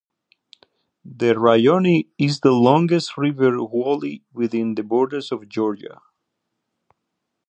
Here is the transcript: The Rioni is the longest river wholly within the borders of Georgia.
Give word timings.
The 1.05 1.35
Rioni 1.35 2.07
is 2.17 2.39
the 2.39 2.53
longest 2.53 3.17
river 3.19 3.55
wholly 3.59 4.23
within 4.33 4.73
the 4.73 4.81
borders 4.81 5.31
of 5.31 5.47
Georgia. 5.47 6.01